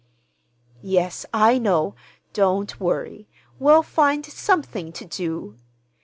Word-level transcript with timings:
"Yes, 0.81 1.27
I 1.31 1.59
know. 1.59 1.93
Don't 2.33 2.79
worry. 2.79 3.29
We'll 3.59 3.83
find 3.83 4.25
something 4.25 4.91
to 4.93 5.05
do." 5.05 5.57